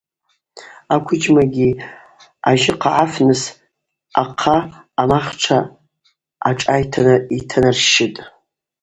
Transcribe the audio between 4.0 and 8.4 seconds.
ахъа амахтша ашӏа йтанарщщытӏ.